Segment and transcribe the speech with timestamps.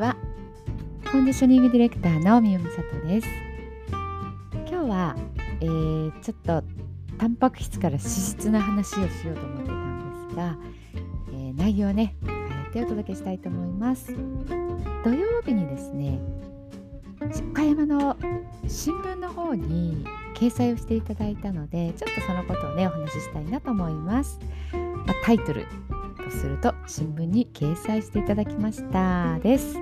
[0.00, 0.16] ちは
[1.12, 3.28] コンディショニングディレクターの三美里です。
[4.66, 5.14] 今日は、
[5.60, 6.64] えー、ちょっと
[7.18, 10.56] タンパク質から脂質の話をしようと思ってたんですが、
[11.32, 12.34] えー、内容をね変
[12.70, 14.16] えてお届けしたいと思います。
[15.04, 16.18] 土曜日にですね
[17.50, 18.16] 岡山の
[18.66, 24.38] 新聞の方に掲載をしていただいたのでちょっとそのことをねお話ししたいなと思います、
[24.72, 25.66] まあ、タイトル
[26.24, 29.76] とすると新聞に掲載していただきましたです、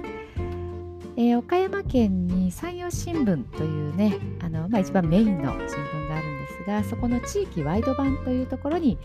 [1.19, 8.99] えー、岡山県に山陽新聞というねあの、まあ、一番メインの新聞があるんですがそこの地域ワイド版というところに、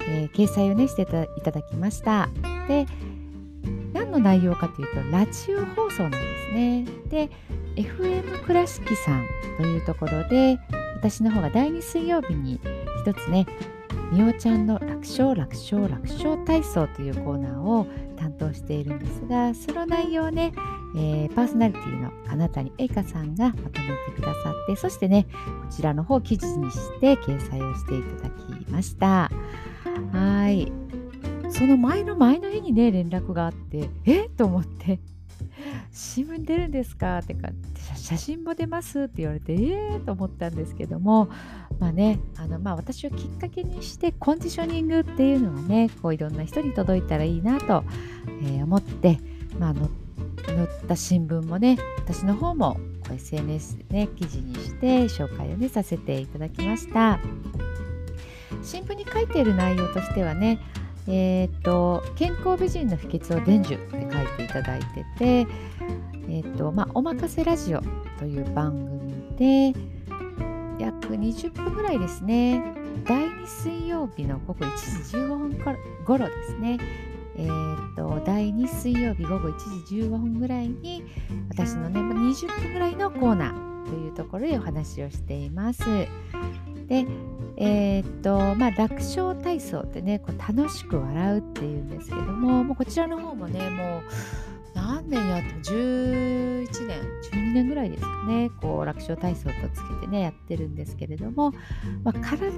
[0.00, 2.28] えー、掲載をねしていただきました。
[2.66, 2.84] で
[3.92, 6.84] 何の内容かというとラジオ放送なんですね。
[7.08, 7.30] で
[7.76, 9.24] FM 倉敷さん
[9.56, 10.58] というところで
[10.96, 12.58] 私の方が第2水曜日に
[13.06, 13.46] 一つね
[14.10, 20.52] みおちゃんの楽勝楽勝楽勝体操というコーナーを担当しているんですがその内容をね、
[20.94, 23.72] えー、パーソナリティの金谷栄香さんがまとめて
[24.14, 29.30] くださってそしてねこちらの方記事にして掲載をしていただきました。
[30.12, 30.70] はい。
[31.50, 34.30] その前の前の日にね連絡があってえっ？
[34.30, 35.00] と思って。
[35.90, 37.18] 新聞出るんですか？
[37.18, 37.50] ってか
[37.96, 41.28] 写真も出ますって言われてええー、と思ったんですけども。
[41.78, 47.82] まあねあのまあ私をきっかけにしてコンディショニングっていうのがねこういろんな人に届いたらいいなと、
[48.42, 49.18] えー、思って、
[49.58, 49.88] まあ、載っ
[50.46, 52.78] 載った新聞もね私の方も
[53.10, 57.20] SNS でね記事にして紹介をねさせていただきました。
[58.62, 60.60] 新聞に書いている内容としてはね
[61.08, 65.24] えーと、健康美人の秘訣を伝授って書いていただいてて、
[66.28, 67.82] えーとまあ、おまかせラジオ
[68.20, 69.78] という番組で
[70.78, 72.62] 約20分ぐらいですね
[73.04, 76.78] 第2水曜日の午後1時15分頃ですね
[77.36, 81.04] えーと、第2水曜日午後1時15分ぐらいに
[81.48, 85.82] 私のね20分ぐらいのコーナーというところでお話をしています。
[86.88, 87.06] で、
[87.56, 94.02] えー、とまあ、楽勝体操ってねこう楽しく笑うっていうんですけどももうこちらの方もねもう
[94.74, 101.52] 何年やっても11年年ぐらいですかねこう楽勝体操とつけてねやってるんですけれども、
[102.04, 102.50] まあ、体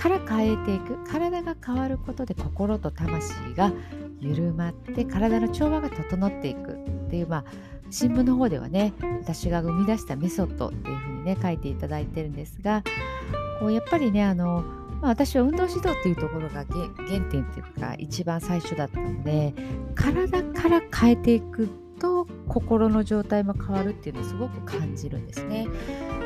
[0.00, 3.72] から変えていく体が変わることで心と魂が
[4.20, 7.44] 緩まって体の調和が整っていくっていうまあ
[7.90, 12.82] 新聞の方ではね私が生み出したメソッドっていうふうにね書いていただいてるんですが
[13.60, 14.64] こうやっぱりねあの、
[15.00, 19.54] まあ、私は運動指導っていうところが原点っていうか一番最初だったので
[19.94, 21.81] 体から変えていくと
[22.48, 25.66] 心の状態も変わるっていうのをすごく感じるんですね。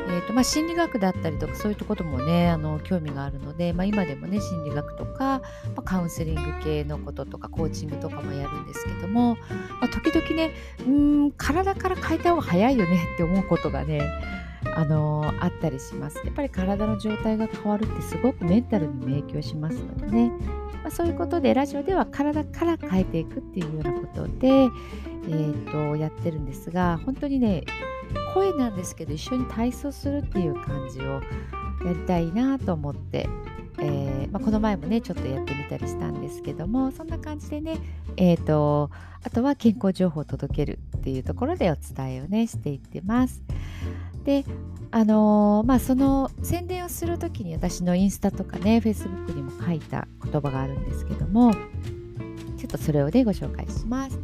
[0.09, 5.41] えーとまあ、心理学だったりとかそういうところもねあの興味があるので、まあ、今でもね心理学とか、
[5.75, 9.35] まあ、カウンセリング系のこととかコーチングとかもやるんですけども、
[9.81, 10.51] まあ、時々ね
[10.87, 14.01] うん体から変えた方が早いよねって思うことがね
[14.75, 16.21] あの、あったりします。
[16.23, 20.29] やっぱり体の状態が変わるってすごくメンタルにも影響しますのでね、
[20.83, 24.69] まあ、そういうことでラジオでは体から変えていくっていうようなことで、
[25.27, 27.63] えーと、やってるんですが本当にね
[28.33, 31.21] 声なんですけど一緒に体操するっていう感じを
[31.85, 33.27] やりたいなと思って、
[33.79, 37.77] えー、まあ、この前もねちょっとやってみたりしたんですけどもそんな感じでね、
[38.15, 38.89] えーと
[39.23, 43.41] あとは健康情報を届けるっていうところでお伝えをねしていってます。
[44.23, 44.45] で
[44.91, 51.59] あのー、まあその宣伝をする時に私のインスタとかねフェイスブックにも書いた言葉があるんですけどもちょ
[52.63, 54.19] っとそれをねご紹介します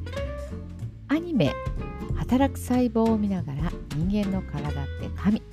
[1.13, 1.53] アニメ
[2.17, 5.43] 「働く細胞を見ながら人間の体って神」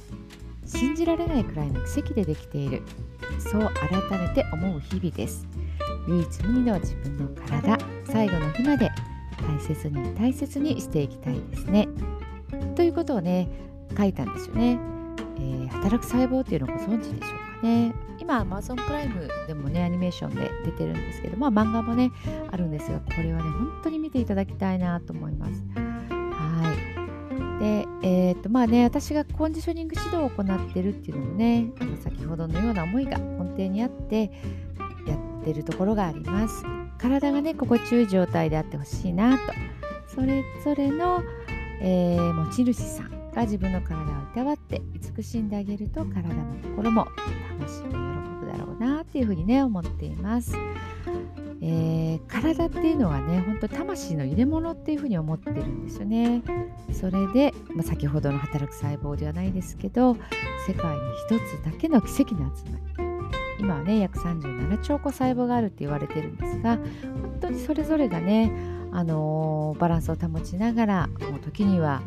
[0.64, 2.82] 信じられないくらいの奇跡でできている。
[3.38, 5.46] そう改めて思う日々です。
[6.08, 8.90] 唯一無二の自分の体最後の日まで
[9.46, 11.88] 大切に大切にしていきたいですね。
[12.74, 13.48] ということをね
[13.96, 14.78] 書いたんですよね。
[15.36, 17.49] えー、働く細胞っていうのをご存知でしょうか？
[17.62, 17.94] ね。
[18.18, 22.12] 今、Amazon プライムでもね、アニメーションで出てるんですけど、まあ漫画もね、
[22.50, 25.64] あるんですが、これはね、本当に見ていただきたいなと思います。
[25.74, 26.74] は
[27.58, 27.60] い。
[27.60, 31.70] で、えっ、ー、と、まあね、私がコンディショニング指導を行ってるっていうのもね、
[32.02, 34.32] 先ほどのような思いが根底にあって、
[35.06, 36.64] やってるところがあります。
[36.98, 39.52] 体がね、心地よい状態であってほしいなと。
[40.14, 41.22] それぞれの、
[41.80, 47.06] えー、持ち主さんが自分の体をいたわって慈しんであげると体も心も
[47.58, 47.96] 魂も喜
[48.44, 50.54] ぶだろうなっていうふうにね思っています。
[51.62, 56.42] えー、体っていうのはね本当魂の入れ物っていうふうに思ってるんですよね。
[56.92, 60.16] それで、まあ、先ほどの働く細胞ではないですけど
[60.66, 63.10] 世界に一つだけの奇跡の集まり
[63.58, 68.52] 今はね約37兆個細胞があるって言われてるんですが本当にそれぞれがね
[68.90, 72.02] あのバランスを保ちながらもう時には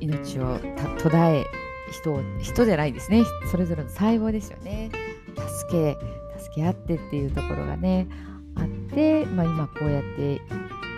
[0.00, 0.58] 命を
[0.98, 1.44] 途絶え
[1.92, 3.24] 人を人じゃないですね。
[3.50, 4.90] それぞれの細胞ですよね。
[5.36, 5.96] 助け
[6.38, 8.08] 助け合ってっていうところがね
[8.56, 10.40] あって、まあ、今こうやって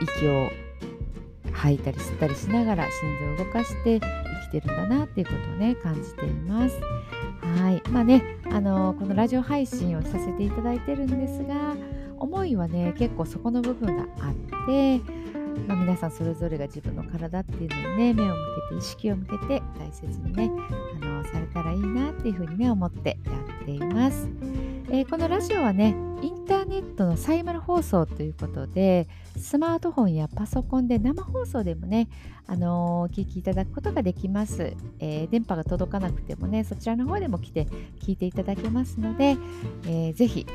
[0.01, 0.51] 息を
[1.53, 2.89] 吐いたり吸ったりしながら
[3.19, 6.81] 心臓を動かして生きてるんだなっていうことをね感じています。
[7.61, 7.83] はい。
[7.91, 11.75] まあねあのこのラジオ配信をさせていただいてるんですが
[12.19, 14.35] 思いはね結構そこの部分があっ
[14.67, 15.01] て、
[15.67, 18.35] まあ、皆さんそれぞれが自分の体っていうのにね目を向
[18.71, 20.51] けて意識を向けて大切にね
[21.03, 23.33] あのされたらいいなっていうふうにね思ってや
[23.63, 24.29] っています。
[24.91, 29.09] えー、このラジオはねインターネットのサイマル放送ということで
[29.39, 32.09] スマートフォンやパソコンで生放送でもね、
[32.47, 37.65] あのー、お聞きいただくことができます、えー、電波が届かなくてもねそちらの方でも来て
[38.01, 39.37] 聞いていただけますので、
[39.87, 40.47] えー、ぜひ、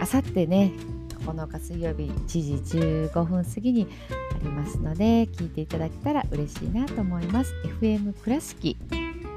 [0.00, 0.72] あさってね
[1.20, 8.76] 9日水曜日1時15分過ぎにありますので聞いていただけたら嬉しいなと思います FM 倉敷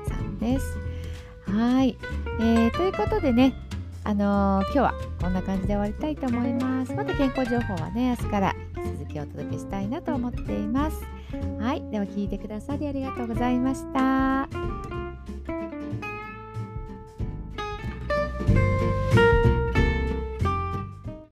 [0.07, 0.77] さんです
[1.45, 1.97] はい、
[2.39, 3.53] えー、ということでね
[4.06, 6.94] あのー、今日はこんな感じで終わりたいと思います。
[6.94, 10.97] また健康情報はね、明日から引き続きお届けしたいなと思っています。
[11.59, 14.93] はい、では聞いてくださりありがとうございました。